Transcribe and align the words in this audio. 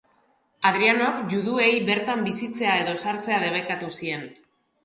Hadrianok 0.69 1.19
juduei 1.33 1.69
bertan 1.89 2.25
bizitzea 2.31 2.75
edo 2.87 2.99
sartzea 3.05 3.41
debekatu 3.47 3.93
zien. 4.01 4.27